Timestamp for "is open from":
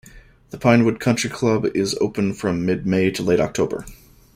1.75-2.65